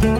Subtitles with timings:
[0.00, 0.16] Moin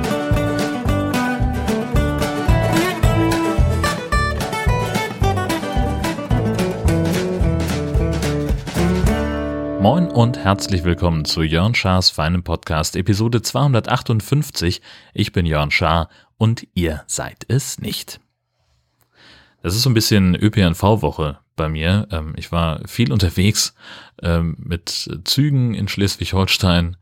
[10.11, 14.83] und herzlich willkommen zu Jörn Schars feinem Podcast Episode 258.
[15.15, 18.21] Ich bin Jörn Schaar und ihr seid es nicht.
[19.63, 22.07] Das ist so ein bisschen ÖPNV-Woche bei mir.
[22.11, 23.75] Ähm, ich war viel unterwegs
[24.23, 26.99] ähm, mit Zügen in Schleswig-Holstein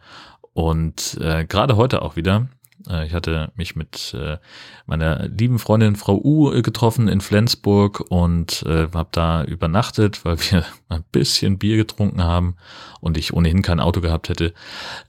[0.52, 2.46] und äh, gerade heute auch wieder.
[2.88, 4.38] Äh, ich hatte mich mit äh,
[4.86, 10.64] meiner lieben Freundin Frau U äh, getroffen in Flensburg und habe da übernachtet, weil wir
[10.88, 12.56] ein bisschen Bier getrunken haben
[13.00, 14.52] und ich ohnehin kein Auto gehabt hätte.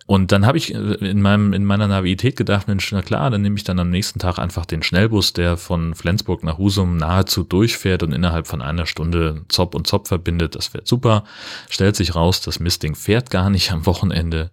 [0.05, 3.57] Und dann habe ich in meinem in meiner Navität gedacht, Mensch, na klar, dann nehme
[3.57, 8.03] ich dann am nächsten Tag einfach den Schnellbus, der von Flensburg nach Husum nahezu durchfährt
[8.03, 10.55] und innerhalb von einer Stunde Zopp und Zopp verbindet.
[10.55, 11.23] Das wäre super.
[11.69, 14.51] Stellt sich raus, das Mistding fährt gar nicht am Wochenende.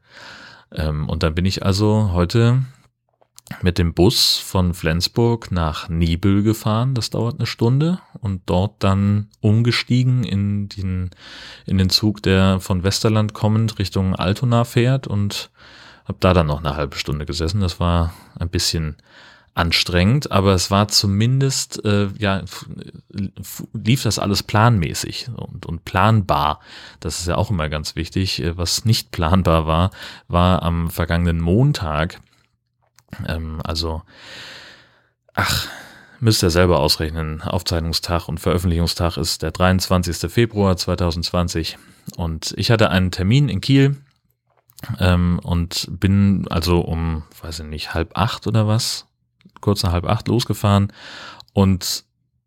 [0.73, 2.63] Ähm, und dann bin ich also heute
[3.63, 6.95] mit dem Bus von Flensburg nach Nibel gefahren.
[6.95, 11.11] Das dauert eine Stunde und dort dann umgestiegen in den,
[11.65, 15.51] in den Zug, der von Westerland kommend Richtung Altona fährt und
[16.05, 17.61] habe da dann noch eine halbe Stunde gesessen.
[17.61, 18.97] Das war ein bisschen
[19.55, 22.43] anstrengend, aber es war zumindest, äh, ja,
[23.73, 26.61] lief das alles planmäßig und, und planbar.
[27.01, 28.43] Das ist ja auch immer ganz wichtig.
[28.57, 29.91] Was nicht planbar war,
[30.29, 32.21] war am vergangenen Montag
[33.27, 34.03] ähm, also,
[35.35, 35.69] ach,
[36.21, 37.43] müsst ihr selber ausrechnen.
[37.43, 40.31] Aufzeichnungstag und Veröffentlichungstag ist der 23.
[40.31, 41.79] Februar 2020.
[42.17, 43.97] Und ich hatte einen Termin in Kiel
[45.01, 49.07] ähm, und bin also um, weiß ich nicht, halb acht oder was,
[49.61, 50.93] kurz nach halb acht losgefahren.
[51.53, 52.05] Und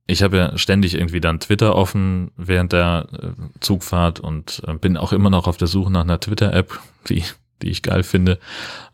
[0.08, 4.98] ich habe ja ständig irgendwie dann Twitter offen während der äh, Zugfahrt und äh, bin
[4.98, 7.24] auch immer noch auf der Suche nach einer Twitter-App, die
[7.62, 8.40] die ich geil finde.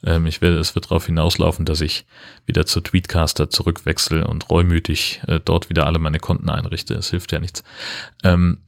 [0.04, 2.06] Ähm, ich werde, es wird darauf hinauslaufen, dass ich
[2.46, 6.94] wieder zu Tweetcaster zurückwechsel und reumütig äh, dort wieder alle meine Konten einrichte.
[6.96, 7.64] Es hilft ja nichts.
[8.24, 8.60] Ähm,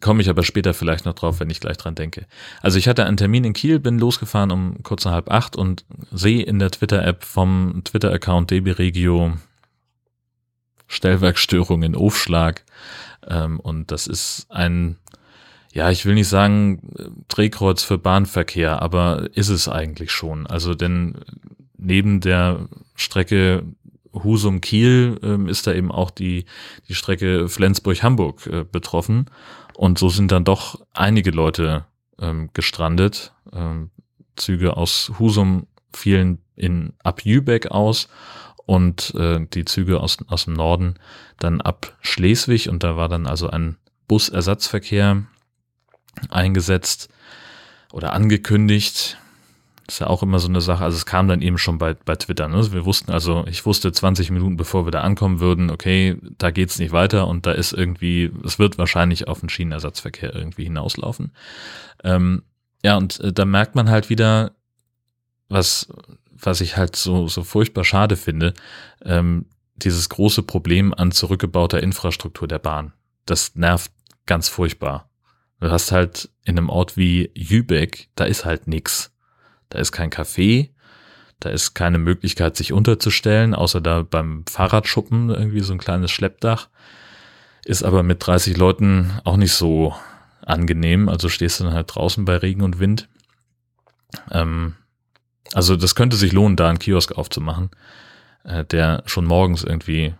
[0.00, 2.26] Komme ich aber später vielleicht noch drauf, wenn ich gleich dran denke.
[2.60, 5.86] Also ich hatte einen Termin in Kiel, bin losgefahren um kurz nach halb acht und
[6.12, 9.32] sehe in der Twitter-App vom Twitter-Account DB Regio
[10.86, 12.62] Stellwerkstörung in Aufschlag.
[13.26, 14.96] Ähm, und das ist ein
[15.76, 16.80] ja, ich will nicht sagen
[17.28, 20.46] Drehkreuz für Bahnverkehr, aber ist es eigentlich schon.
[20.46, 21.18] Also denn
[21.76, 23.62] neben der Strecke
[24.14, 26.46] Husum-Kiel ähm, ist da eben auch die,
[26.88, 29.26] die Strecke Flensburg-Hamburg äh, betroffen.
[29.74, 31.84] Und so sind dann doch einige Leute
[32.18, 33.34] ähm, gestrandet.
[33.52, 33.90] Ähm,
[34.34, 38.08] Züge aus Husum fielen in ab Jübeck aus
[38.64, 40.94] und äh, die Züge aus, aus dem Norden
[41.38, 43.76] dann ab Schleswig und da war dann also ein
[44.08, 45.26] Busersatzverkehr
[46.30, 47.08] eingesetzt
[47.92, 49.18] oder angekündigt.
[49.86, 50.82] Das ist ja auch immer so eine Sache.
[50.82, 52.48] Also es kam dann eben schon bei, bei Twitter.
[52.48, 52.72] Ne?
[52.72, 56.78] Wir wussten also, ich wusste 20 Minuten bevor wir da ankommen würden, okay, da geht's
[56.78, 61.32] nicht weiter und da ist irgendwie, es wird wahrscheinlich auf den Schienenersatzverkehr irgendwie hinauslaufen.
[62.02, 62.42] Ähm,
[62.82, 64.52] ja, und äh, da merkt man halt wieder,
[65.48, 65.88] was,
[66.30, 68.54] was ich halt so, so furchtbar schade finde,
[69.04, 69.46] ähm,
[69.76, 72.92] dieses große Problem an zurückgebauter Infrastruktur der Bahn.
[73.24, 73.92] Das nervt
[74.24, 75.05] ganz furchtbar.
[75.60, 79.12] Du hast halt in einem Ort wie Jübeck, da ist halt nix.
[79.68, 80.70] Da ist kein Café,
[81.40, 86.68] da ist keine Möglichkeit, sich unterzustellen, außer da beim Fahrradschuppen irgendwie so ein kleines Schleppdach.
[87.64, 89.94] Ist aber mit 30 Leuten auch nicht so
[90.44, 91.08] angenehm.
[91.08, 93.08] Also stehst du dann halt draußen bei Regen und Wind.
[94.30, 94.76] Ähm,
[95.52, 97.70] also das könnte sich lohnen, da einen Kiosk aufzumachen,
[98.44, 100.14] äh, der schon morgens irgendwie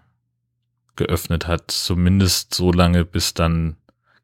[0.96, 3.76] geöffnet hat, zumindest so lange, bis dann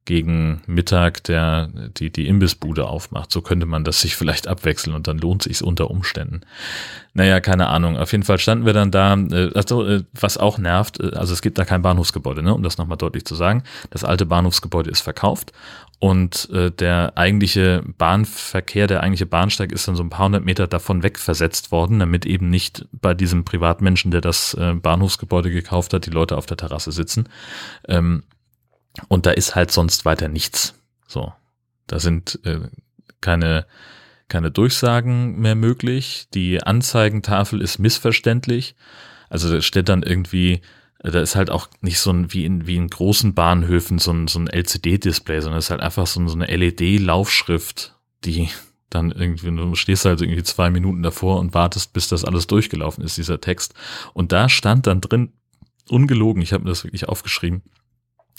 [0.05, 3.31] gegen Mittag der die die Imbissbude aufmacht.
[3.31, 6.41] So könnte man das sich vielleicht abwechseln und dann lohnt sich's unter Umständen.
[7.15, 7.97] Naja, keine Ahnung.
[7.97, 9.15] Auf jeden Fall standen wir dann da.
[9.15, 12.55] Äh, also, äh, was auch nervt, äh, also es gibt da kein Bahnhofsgebäude, ne?
[12.55, 13.63] um das nochmal deutlich zu sagen.
[13.91, 15.53] Das alte Bahnhofsgebäude ist verkauft
[16.03, 20.67] und äh, der eigentliche Bahnverkehr, der eigentliche Bahnsteig ist dann so ein paar hundert Meter
[20.67, 25.95] davon weg versetzt worden, damit eben nicht bei diesem Privatmenschen, der das äh, Bahnhofsgebäude gekauft
[25.95, 27.29] hat, die Leute auf der Terrasse sitzen.
[27.87, 28.25] Ähm,
[29.09, 30.75] und da ist halt sonst weiter nichts.
[31.07, 31.33] So.
[31.87, 32.61] Da sind äh,
[33.21, 33.67] keine,
[34.29, 36.29] keine Durchsagen mehr möglich.
[36.35, 38.75] Die Anzeigentafel ist missverständlich.
[39.29, 40.61] Also da steht dann irgendwie,
[41.01, 44.13] äh, da ist halt auch nicht so ein, wie in, wie in großen Bahnhöfen so
[44.13, 47.95] ein, so ein LCD-Display, sondern es ist halt einfach so, so eine LED-Laufschrift,
[48.25, 48.49] die
[48.91, 53.03] dann irgendwie, du stehst halt irgendwie zwei Minuten davor und wartest, bis das alles durchgelaufen
[53.03, 53.75] ist, dieser Text.
[54.13, 55.33] Und da stand dann drin,
[55.89, 57.63] ungelogen, ich habe mir das wirklich aufgeschrieben,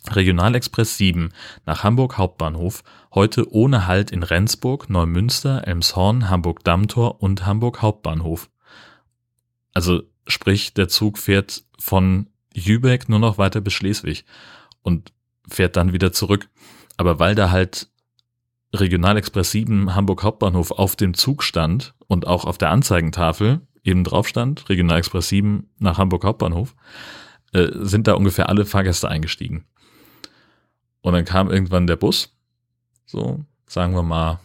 [0.09, 1.31] Regionalexpress 7
[1.65, 2.83] nach Hamburg Hauptbahnhof,
[3.13, 8.49] heute ohne Halt in Rendsburg, Neumünster, Elmshorn, Hamburg Dammtor und Hamburg Hauptbahnhof.
[9.73, 14.25] Also sprich, der Zug fährt von Jübeck nur noch weiter bis Schleswig
[14.81, 15.11] und
[15.47, 16.49] fährt dann wieder zurück.
[16.97, 17.89] Aber weil da halt
[18.73, 24.27] Regionalexpress 7 Hamburg Hauptbahnhof auf dem Zug stand und auch auf der Anzeigentafel eben drauf
[24.27, 26.75] stand, Regionalexpress 7 nach Hamburg Hauptbahnhof,
[27.53, 29.65] äh, sind da ungefähr alle Fahrgäste eingestiegen.
[31.03, 32.33] Und dann kam irgendwann der Bus,
[33.05, 34.39] so sagen wir mal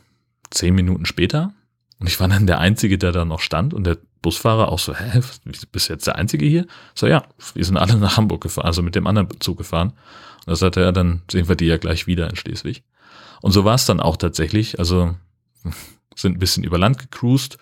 [0.50, 1.54] zehn Minuten später.
[2.00, 4.94] Und ich war dann der Einzige, der da noch stand und der Busfahrer auch so,
[4.94, 6.66] hä, bist du jetzt der Einzige hier?
[6.94, 7.24] So, ja,
[7.54, 9.90] wir sind alle nach Hamburg gefahren, also mit dem anderen Zug gefahren.
[9.90, 12.82] Und da sagte er, dann sehen wir die ja gleich wieder in Schleswig.
[13.40, 14.80] Und so war es dann auch tatsächlich.
[14.80, 15.14] Also
[16.20, 17.58] sind ein bisschen über Land gecruised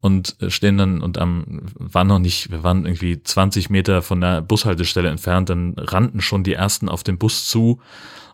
[0.00, 4.42] und stehen dann und am waren noch nicht, wir waren irgendwie 20 Meter von der
[4.42, 7.80] Bushaltestelle entfernt, dann rannten schon die ersten auf den Bus zu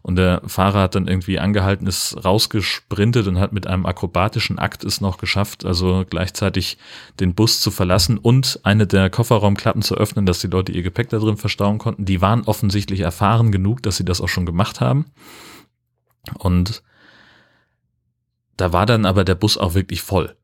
[0.03, 4.83] und der Fahrer hat dann irgendwie angehalten, ist rausgesprintet und hat mit einem akrobatischen Akt
[4.85, 6.77] es noch geschafft, also gleichzeitig
[7.21, 11.09] den Bus zu verlassen und eine der Kofferraumklappen zu öffnen, dass die Leute ihr Gepäck
[11.11, 12.05] da drin verstauen konnten.
[12.05, 15.07] Die waren offensichtlich erfahren genug, dass sie das auch schon gemacht haben.
[16.39, 16.83] Und
[18.63, 20.37] da war dann aber der Bus auch wirklich voll.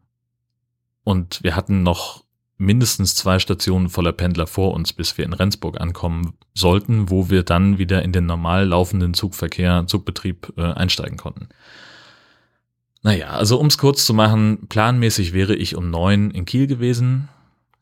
[1.04, 2.24] Und wir hatten noch
[2.56, 7.44] mindestens zwei Stationen voller Pendler vor uns, bis wir in Rendsburg ankommen sollten, wo wir
[7.44, 11.48] dann wieder in den normal laufenden Zugverkehr, Zugbetrieb äh, einsteigen konnten.
[13.02, 17.28] Naja, also um es kurz zu machen, planmäßig wäre ich um neun in Kiel gewesen.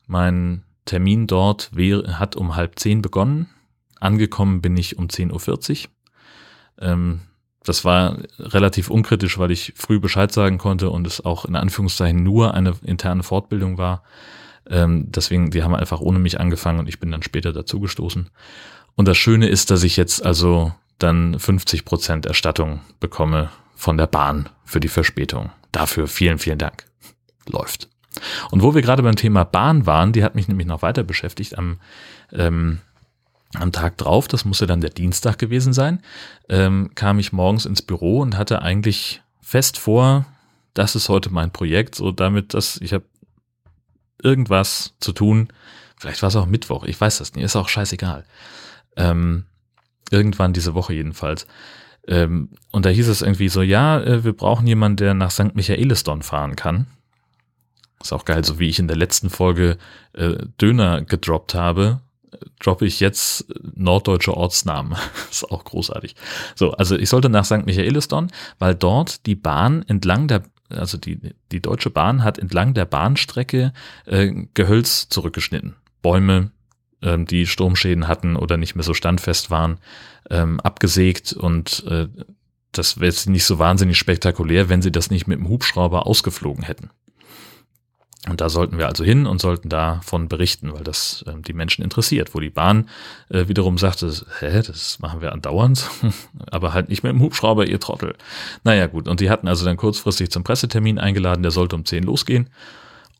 [0.05, 3.49] Mein Termin dort wäre, hat um halb zehn begonnen.
[3.99, 5.89] Angekommen bin ich um 10.40 Uhr.
[6.79, 7.21] Ähm,
[7.67, 12.23] das war relativ unkritisch, weil ich früh Bescheid sagen konnte und es auch in Anführungszeichen
[12.23, 14.03] nur eine interne Fortbildung war.
[14.69, 18.29] Ähm, deswegen, die haben einfach ohne mich angefangen und ich bin dann später dazugestoßen.
[18.95, 24.07] Und das Schöne ist, dass ich jetzt also dann 50 Prozent Erstattung bekomme von der
[24.07, 25.51] Bahn für die Verspätung.
[25.71, 26.85] Dafür vielen, vielen Dank.
[27.47, 27.89] Läuft.
[28.49, 31.57] Und wo wir gerade beim Thema Bahn waren, die hat mich nämlich noch weiter beschäftigt
[31.57, 31.79] am,
[32.31, 32.79] ähm,
[33.55, 36.01] am Tag drauf, das musste dann der Dienstag gewesen sein,
[36.49, 40.25] ähm, kam ich morgens ins Büro und hatte eigentlich fest vor,
[40.73, 43.05] das ist heute mein Projekt, so damit, dass ich habe
[44.21, 45.47] irgendwas zu tun.
[45.97, 48.25] Vielleicht war es auch Mittwoch, ich weiß das nicht, ist auch scheißegal.
[48.95, 49.45] Ähm,
[50.11, 51.47] irgendwann diese Woche jedenfalls.
[52.07, 55.55] Ähm, und da hieß es irgendwie so, ja, äh, wir brauchen jemanden, der nach St.
[55.55, 56.87] Michaelisdorn fahren kann.
[58.01, 59.77] Ist auch geil, so wie ich in der letzten Folge
[60.13, 62.01] äh, Döner gedroppt habe,
[62.59, 63.45] droppe ich jetzt
[63.75, 64.97] norddeutsche Ortsnamen.
[65.31, 66.15] ist auch großartig.
[66.55, 67.65] So, also ich sollte nach St.
[67.65, 71.17] Michaelisdorn, weil dort die Bahn entlang der also die,
[71.53, 73.71] die Deutsche Bahn hat entlang der Bahnstrecke
[74.05, 75.77] äh, Gehölz zurückgeschnitten.
[76.01, 76.51] Bäume,
[77.01, 79.77] ähm, die Sturmschäden hatten oder nicht mehr so standfest waren,
[80.29, 82.07] ähm, abgesägt und äh,
[82.71, 86.63] das wäre jetzt nicht so wahnsinnig spektakulär, wenn sie das nicht mit dem Hubschrauber ausgeflogen
[86.63, 86.89] hätten.
[88.29, 91.83] Und da sollten wir also hin und sollten davon berichten, weil das äh, die Menschen
[91.83, 92.89] interessiert, wo die Bahn
[93.29, 95.89] äh, wiederum sagte, hä, das machen wir andauernd,
[96.51, 98.15] aber halt nicht mit dem Hubschrauber, ihr Trottel.
[98.63, 102.03] Naja gut, und die hatten also dann kurzfristig zum Pressetermin eingeladen, der sollte um 10
[102.03, 102.49] losgehen.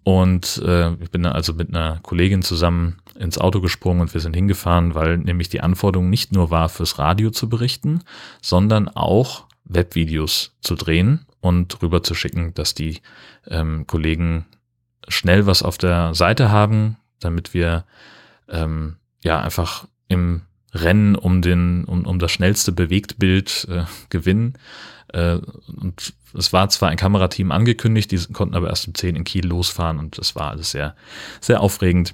[0.04, 4.22] Und äh, ich bin dann also mit einer Kollegin zusammen ins Auto gesprungen und wir
[4.22, 8.04] sind hingefahren, weil nämlich die Anforderung nicht nur war, fürs Radio zu berichten,
[8.42, 13.02] sondern auch Webvideos zu drehen und rüber zu schicken, dass die
[13.50, 14.46] ähm, Kollegen
[15.08, 17.86] schnell was auf der Seite haben, damit wir
[18.50, 20.42] ähm, ja einfach im
[20.74, 24.54] Rennen um den um, um das schnellste Bewegtbild äh, gewinnen.
[25.10, 25.40] Äh,
[25.78, 29.48] und es war zwar ein Kamerateam angekündigt, die konnten aber erst um 10 in Kiel
[29.48, 30.96] losfahren und das war alles sehr
[31.42, 32.14] sehr aufregend.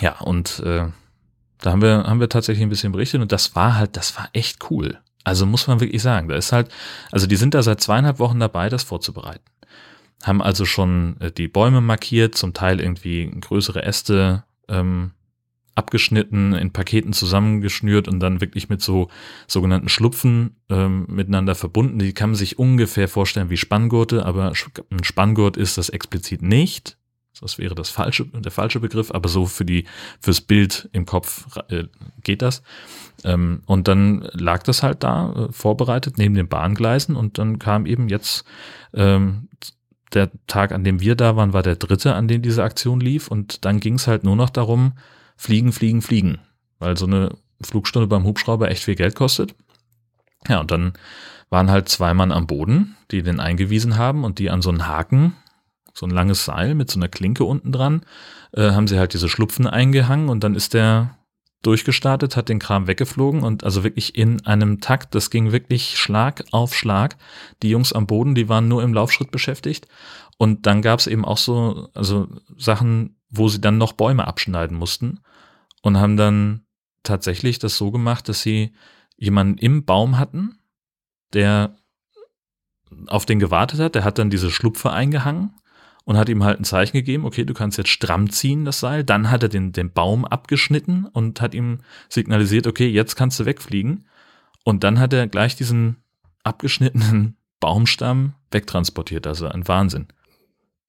[0.00, 0.86] Ja, und äh,
[1.58, 4.28] da haben wir haben wir tatsächlich ein bisschen berichtet und das war halt, das war
[4.32, 4.98] echt cool.
[5.24, 6.68] Also muss man wirklich sagen, da ist halt,
[7.12, 9.51] also die sind da seit zweieinhalb Wochen dabei, das vorzubereiten
[10.22, 15.12] haben also schon äh, die Bäume markiert, zum Teil irgendwie größere Äste ähm,
[15.74, 19.08] abgeschnitten, in Paketen zusammengeschnürt und dann wirklich mit so
[19.46, 21.98] sogenannten Schlupfen ähm, miteinander verbunden.
[21.98, 24.52] Die kann man sich ungefähr vorstellen wie Spanngurte, aber
[24.90, 26.98] ein Spanngurt ist das explizit nicht.
[27.40, 29.86] Das wäre das falsche, der falsche Begriff, aber so für die,
[30.20, 31.84] fürs Bild im Kopf äh,
[32.22, 32.62] geht das.
[33.24, 37.86] Ähm, und dann lag das halt da, äh, vorbereitet neben den Bahngleisen und dann kam
[37.86, 38.44] eben jetzt
[38.92, 39.48] ähm,
[40.14, 43.28] der Tag, an dem wir da waren, war der dritte, an dem diese Aktion lief.
[43.28, 44.92] Und dann ging es halt nur noch darum,
[45.36, 46.38] fliegen, fliegen, fliegen.
[46.78, 47.30] Weil so eine
[47.62, 49.54] Flugstunde beim Hubschrauber echt viel Geld kostet.
[50.48, 50.94] Ja, und dann
[51.50, 54.86] waren halt zwei Mann am Boden, die den eingewiesen haben und die an so einen
[54.86, 55.36] Haken,
[55.92, 58.02] so ein langes Seil mit so einer Klinke unten dran,
[58.52, 61.16] äh, haben sie halt diese Schlupfen eingehangen und dann ist der
[61.62, 66.44] durchgestartet, hat den Kram weggeflogen und also wirklich in einem Takt, das ging wirklich Schlag
[66.50, 67.16] auf Schlag.
[67.62, 69.86] Die Jungs am Boden, die waren nur im Laufschritt beschäftigt.
[70.38, 74.76] Und dann gab es eben auch so, also Sachen, wo sie dann noch Bäume abschneiden
[74.76, 75.20] mussten
[75.82, 76.66] und haben dann
[77.04, 78.74] tatsächlich das so gemacht, dass sie
[79.16, 80.58] jemanden im Baum hatten,
[81.32, 81.76] der
[83.06, 85.54] auf den gewartet hat, der hat dann diese Schlupfe eingehangen
[86.04, 89.04] und hat ihm halt ein Zeichen gegeben, okay, du kannst jetzt stramm ziehen, das Seil.
[89.04, 91.78] Dann hat er den, den Baum abgeschnitten und hat ihm
[92.08, 94.06] signalisiert, okay, jetzt kannst du wegfliegen.
[94.64, 95.96] Und dann hat er gleich diesen
[96.44, 99.26] abgeschnittenen Baumstamm wegtransportiert.
[99.26, 100.08] Also ein Wahnsinn.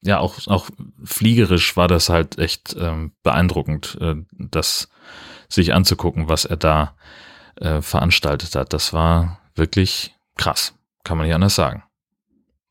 [0.01, 0.70] Ja, auch, auch
[1.03, 4.89] fliegerisch war das halt echt ähm, beeindruckend, äh, das
[5.48, 6.96] sich anzugucken, was er da
[7.55, 8.74] äh, veranstaltet hat.
[8.74, 11.84] Das war wirklich krass, kann man nicht anders sagen.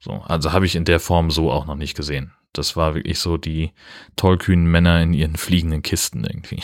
[0.02, 2.32] So, also habe ich in der Form so auch noch nicht gesehen.
[2.52, 3.70] Das war wirklich so die
[4.16, 6.60] tollkühnen Männer in ihren fliegenden Kisten irgendwie.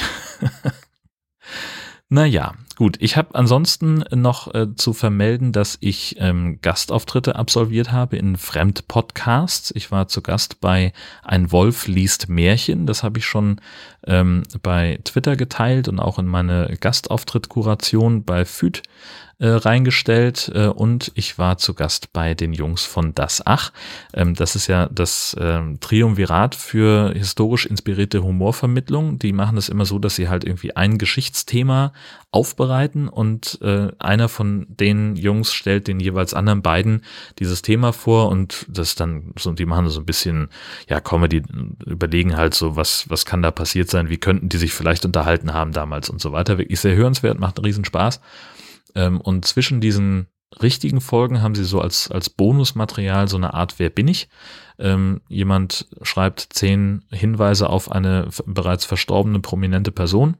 [2.09, 2.97] naja, gut.
[2.99, 9.73] Ich habe ansonsten noch äh, zu vermelden, dass ich ähm, Gastauftritte absolviert habe in Fremdpodcasts.
[9.77, 10.93] Ich war zu Gast bei
[11.23, 12.87] Ein Wolf liest Märchen.
[12.87, 13.61] Das habe ich schon
[14.05, 18.83] ähm, bei Twitter geteilt und auch in meine Gastauftrittkuration bei FÜD
[19.41, 23.73] äh, reingestellt äh, und ich war zu Gast bei den Jungs von Das Ach.
[24.13, 29.21] Ähm, das ist ja das ähm, Triumvirat für historisch inspirierte Humorvermittlung.
[29.21, 31.93] Die machen das immer so, dass sie halt irgendwie ein Geschichtsthema
[32.33, 37.03] aufbereiten und äh, einer von den Jungs stellt den jeweils anderen beiden
[37.39, 40.49] dieses Thema vor und das dann so, die machen so ein bisschen,
[40.89, 41.43] ja, Comedy,
[41.87, 45.55] überlegen halt so, was, was kann da passiert sein, wie könnten die sich vielleicht unterhalten
[45.55, 46.59] haben damals und so weiter.
[46.59, 48.21] Wirklich sehr hörenswert, macht einen riesen Spaß.
[48.95, 50.29] Ähm, und zwischen diesen
[50.63, 54.29] richtigen Folgen haben sie so als, als Bonusmaterial so eine Art Wer bin ich?
[54.79, 60.37] Ähm, jemand schreibt zehn Hinweise auf eine bereits verstorbene prominente Person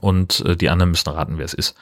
[0.00, 1.74] und äh, die anderen müssen raten, wer es ist.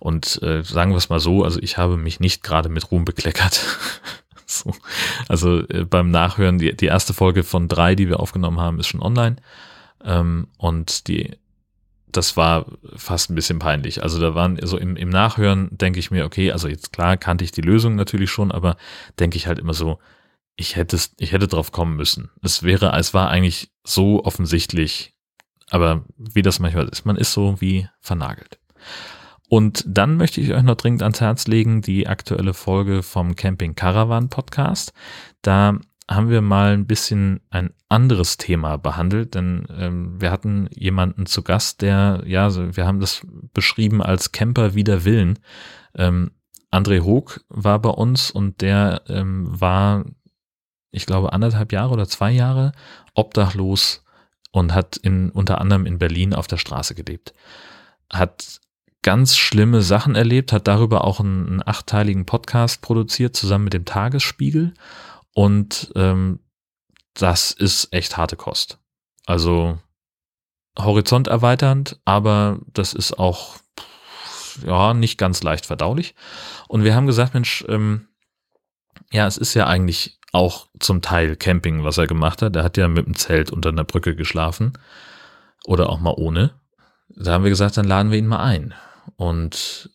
[0.00, 3.04] Und äh, sagen wir es mal so, also ich habe mich nicht gerade mit Ruhm
[3.04, 3.64] bekleckert.
[4.46, 4.74] so.
[5.28, 8.88] Also äh, beim Nachhören, die, die erste Folge von drei, die wir aufgenommen haben, ist
[8.88, 9.36] schon online.
[10.04, 11.38] Ähm, und die
[12.16, 12.66] das war
[12.96, 14.02] fast ein bisschen peinlich.
[14.02, 17.44] Also da waren so im, im Nachhören denke ich mir, okay, also jetzt klar kannte
[17.44, 18.76] ich die Lösung natürlich schon, aber
[19.18, 19.98] denke ich halt immer so,
[20.56, 22.30] ich hätte es, ich hätte drauf kommen müssen.
[22.42, 25.14] Es wäre, es war eigentlich so offensichtlich,
[25.70, 28.58] aber wie das manchmal ist, man ist so wie vernagelt.
[29.48, 33.74] Und dann möchte ich euch noch dringend ans Herz legen, die aktuelle Folge vom Camping
[33.74, 34.92] Caravan Podcast.
[35.42, 35.78] Da
[36.08, 41.42] haben wir mal ein bisschen ein anderes Thema behandelt, denn ähm, wir hatten jemanden zu
[41.42, 45.38] Gast, der, ja, wir haben das beschrieben als Camper wider Willen.
[45.94, 46.32] Ähm,
[46.70, 50.04] André Hoog war bei uns und der ähm, war,
[50.90, 52.72] ich glaube, anderthalb Jahre oder zwei Jahre
[53.14, 54.04] obdachlos
[54.50, 57.32] und hat in, unter anderem in Berlin auf der Straße gelebt.
[58.12, 58.60] Hat
[59.02, 63.84] ganz schlimme Sachen erlebt, hat darüber auch einen, einen achtteiligen Podcast produziert, zusammen mit dem
[63.84, 64.74] Tagesspiegel
[65.34, 66.40] und ähm,
[67.14, 68.78] das ist echt harte Kost.
[69.26, 69.78] Also
[70.78, 73.58] Horizont erweiternd, aber das ist auch
[74.64, 76.14] ja nicht ganz leicht verdaulich.
[76.68, 78.08] Und wir haben gesagt, Mensch, ähm,
[79.12, 82.56] ja, es ist ja eigentlich auch zum Teil Camping, was er gemacht hat.
[82.56, 84.72] Er hat ja mit dem Zelt unter einer Brücke geschlafen
[85.64, 86.60] oder auch mal ohne.
[87.08, 88.74] Da haben wir gesagt, dann laden wir ihn mal ein.
[89.16, 89.90] Und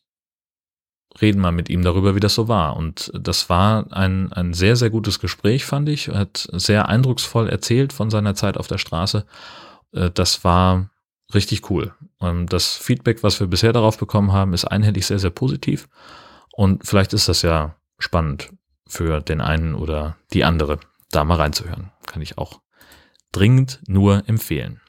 [1.21, 2.75] reden mal mit ihm darüber, wie das so war.
[2.77, 6.09] Und das war ein, ein sehr, sehr gutes Gespräch, fand ich.
[6.09, 9.25] Er hat sehr eindrucksvoll erzählt von seiner Zeit auf der Straße.
[9.93, 10.89] Äh, das war
[11.33, 11.93] richtig cool.
[12.21, 15.87] Ähm, das Feedback, was wir bisher darauf bekommen haben, ist einhellig sehr, sehr positiv.
[16.53, 18.51] Und vielleicht ist das ja spannend
[18.87, 20.79] für den einen oder die andere,
[21.11, 21.91] da mal reinzuhören.
[22.05, 22.61] Kann ich auch
[23.31, 24.81] dringend nur empfehlen.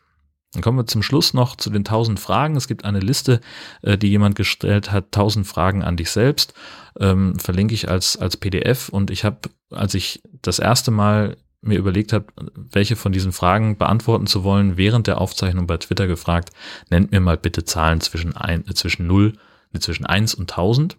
[0.53, 2.57] Dann kommen wir zum Schluss noch zu den 1000 Fragen.
[2.57, 3.41] Es gibt eine Liste,
[3.83, 6.55] äh, die jemand gestellt hat, 1000 Fragen an dich selbst.
[6.99, 8.89] Ähm, verlinke ich als, als PDF.
[8.89, 9.39] Und ich habe,
[9.71, 14.77] als ich das erste Mal mir überlegt habe, welche von diesen Fragen beantworten zu wollen,
[14.77, 16.51] während der Aufzeichnung bei Twitter gefragt,
[16.89, 19.35] nennt mir mal bitte Zahlen zwischen, ein, äh, zwischen 0,
[19.73, 20.97] äh, zwischen 1 und 1000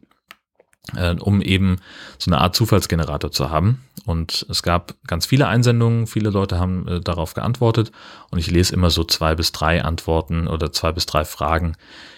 [0.96, 1.78] äh, um eben
[2.18, 3.84] so eine Art Zufallsgenerator zu haben.
[4.06, 7.92] Und es gab ganz viele Einsendungen, viele Leute haben äh, darauf geantwortet
[8.32, 11.76] und ich lese immer so zwei bis drei Antworten oder zwei bis drei Fragen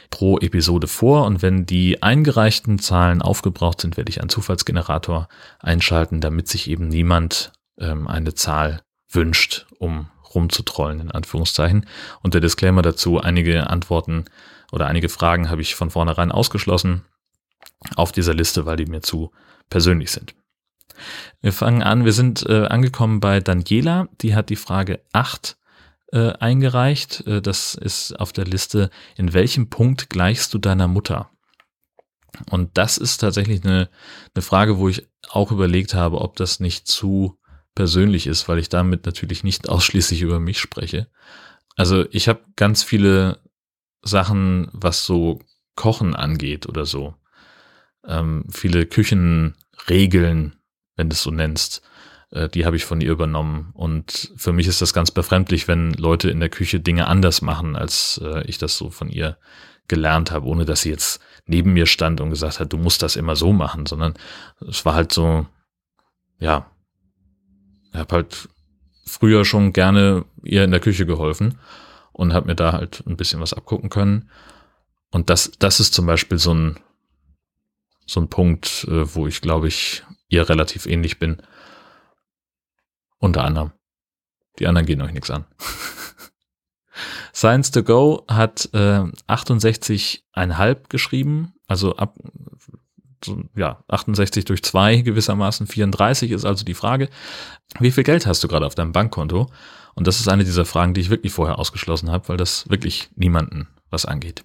[0.09, 5.27] pro Episode vor und wenn die eingereichten Zahlen aufgebraucht sind, werde ich einen Zufallsgenerator
[5.59, 11.85] einschalten, damit sich eben niemand ähm, eine Zahl wünscht, um rumzutrollen, in Anführungszeichen.
[12.21, 14.25] Und der Disclaimer dazu, einige Antworten
[14.71, 17.03] oder einige Fragen habe ich von vornherein ausgeschlossen
[17.95, 19.31] auf dieser Liste, weil die mir zu
[19.69, 20.35] persönlich sind.
[21.41, 25.57] Wir fangen an, wir sind äh, angekommen bei Daniela, die hat die Frage 8
[26.11, 27.25] äh, eingereicht.
[27.27, 31.31] Äh, das ist auf der Liste, in welchem Punkt gleichst du deiner Mutter?
[32.49, 33.89] Und das ist tatsächlich eine,
[34.33, 37.37] eine Frage, wo ich auch überlegt habe, ob das nicht zu
[37.75, 41.07] persönlich ist, weil ich damit natürlich nicht ausschließlich über mich spreche.
[41.75, 43.39] Also ich habe ganz viele
[44.03, 45.39] Sachen, was so
[45.75, 47.15] Kochen angeht oder so.
[48.07, 50.55] Ähm, viele Küchenregeln,
[50.95, 51.81] wenn du es so nennst,
[52.31, 53.71] äh, die habe ich von ihr übernommen.
[53.73, 57.75] Und für mich ist das ganz befremdlich, wenn Leute in der Küche Dinge anders machen,
[57.75, 59.37] als äh, ich das so von ihr
[59.87, 63.15] gelernt habe, ohne dass sie jetzt neben mir stand und gesagt hat, du musst das
[63.15, 64.13] immer so machen, sondern
[64.67, 65.45] es war halt so,
[66.39, 66.65] ja,
[67.91, 68.49] ich habe halt
[69.05, 71.59] früher schon gerne ihr in der Küche geholfen
[72.11, 74.29] und habe mir da halt ein bisschen was abgucken können.
[75.11, 76.79] Und das, das ist zum Beispiel so ein,
[78.05, 81.41] so ein Punkt, äh, wo ich glaube ich ihr relativ ähnlich bin.
[83.19, 83.71] Unter anderem.
[84.59, 85.45] Die anderen gehen euch nichts an.
[87.33, 92.15] Science to Go hat äh, 68,5 geschrieben, also ab
[93.25, 97.09] so, ja, 68 durch 2 gewissermaßen 34 ist also die Frage,
[97.79, 99.49] wie viel Geld hast du gerade auf deinem Bankkonto?
[99.95, 103.09] Und das ist eine dieser Fragen, die ich wirklich vorher ausgeschlossen habe, weil das wirklich
[103.15, 104.43] niemanden was angeht.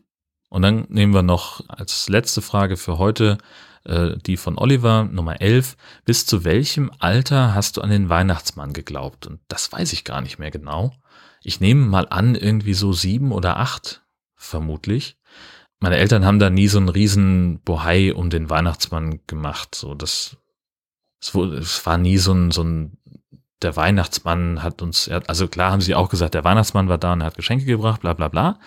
[0.48, 3.38] Und dann nehmen wir noch als letzte Frage für heute
[3.84, 5.76] äh, die von Oliver, Nummer 11.
[6.04, 9.26] Bis zu welchem Alter hast du an den Weihnachtsmann geglaubt?
[9.26, 10.92] Und das weiß ich gar nicht mehr genau.
[11.42, 14.02] Ich nehme mal an, irgendwie so sieben oder acht,
[14.34, 15.16] vermutlich.
[15.80, 19.74] Meine Eltern haben da nie so einen riesen Bohai um den Weihnachtsmann gemacht.
[19.74, 20.36] So, das,
[21.20, 22.98] es, war nie so ein, so ein,
[23.62, 27.22] der Weihnachtsmann hat uns, also klar haben sie auch gesagt, der Weihnachtsmann war da und
[27.22, 28.58] hat Geschenke gebracht, bla, bla, bla.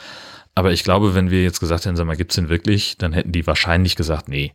[0.56, 3.32] Aber ich glaube, wenn wir jetzt gesagt hätten, sag mal, gibt's den wirklich, dann hätten
[3.32, 4.54] die wahrscheinlich gesagt, nee.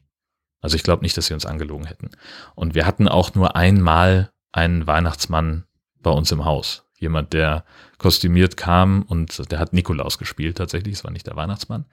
[0.61, 2.11] Also ich glaube nicht, dass sie uns angelogen hätten.
[2.55, 5.65] Und wir hatten auch nur einmal einen Weihnachtsmann
[6.01, 6.85] bei uns im Haus.
[6.99, 7.65] Jemand, der
[7.99, 11.87] kostümiert kam und der hat Nikolaus gespielt tatsächlich, es war nicht der Weihnachtsmann.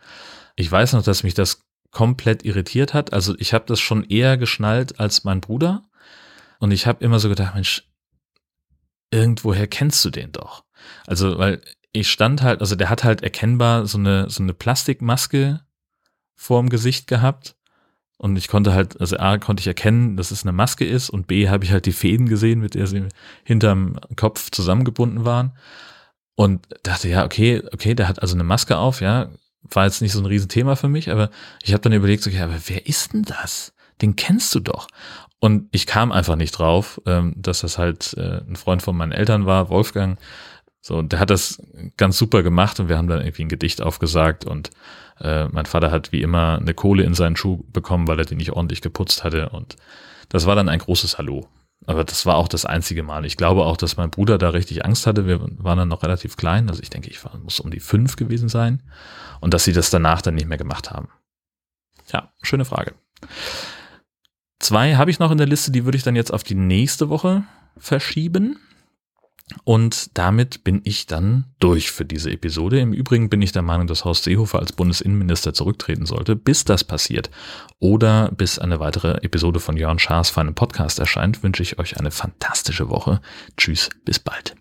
[0.56, 3.14] Ich weiß noch, dass mich das komplett irritiert hat.
[3.14, 5.84] Also ich habe das schon eher geschnallt als mein Bruder.
[6.60, 7.88] Und ich habe immer so gedacht, Mensch,
[9.12, 10.64] irgendwoher kennst du den doch.
[11.06, 11.62] Also, weil
[11.94, 15.62] ich stand halt, also der hat halt erkennbar so eine, so eine Plastikmaske
[16.36, 17.56] vorm Gesicht gehabt.
[18.18, 21.28] Und ich konnte halt, also A, konnte ich erkennen, dass es eine Maske ist und
[21.28, 23.08] B, habe ich halt die Fäden gesehen, mit der sie
[23.44, 25.52] hinterm Kopf zusammengebunden waren.
[26.36, 29.30] Und dachte, ja, okay, okay, der hat also eine Maske auf, ja,
[29.62, 31.30] war jetzt nicht so ein Riesenthema für mich, aber
[31.62, 33.74] ich habe dann überlegt, so, okay, aber wer ist denn das?
[34.02, 34.88] Den kennst du doch.
[35.40, 39.12] Und ich kam einfach nicht drauf, ähm, dass das halt äh, ein Freund von meinen
[39.12, 40.18] Eltern war, Wolfgang,
[40.86, 41.62] so, und der hat das
[41.96, 44.70] ganz super gemacht und wir haben dann irgendwie ein Gedicht aufgesagt und
[45.22, 48.38] äh, mein Vater hat wie immer eine Kohle in seinen Schuh bekommen, weil er den
[48.38, 49.78] nicht ordentlich geputzt hatte und
[50.28, 51.48] das war dann ein großes Hallo.
[51.86, 53.24] Aber das war auch das einzige Mal.
[53.24, 55.26] Ich glaube auch, dass mein Bruder da richtig Angst hatte.
[55.26, 56.70] Wir waren dann noch relativ klein.
[56.70, 58.82] Also ich denke, ich war, muss um die fünf gewesen sein.
[59.42, 61.10] Und dass sie das danach dann nicht mehr gemacht haben.
[62.12, 62.94] Ja, schöne Frage.
[64.60, 67.10] Zwei habe ich noch in der Liste, die würde ich dann jetzt auf die nächste
[67.10, 67.44] Woche
[67.78, 68.60] verschieben.
[69.64, 72.80] Und damit bin ich dann durch für diese Episode.
[72.80, 76.84] Im Übrigen bin ich der Meinung, dass Horst Seehofer als Bundesinnenminister zurücktreten sollte, bis das
[76.84, 77.30] passiert.
[77.80, 81.98] Oder bis eine weitere Episode von Jörn Schaas für einen Podcast erscheint, wünsche ich euch
[81.98, 83.22] eine fantastische Woche.
[83.58, 84.56] Tschüss, bis bald.